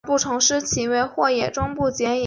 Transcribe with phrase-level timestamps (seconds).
[0.01, 2.17] 埃尔茨豪森是德国黑森州的一个市镇。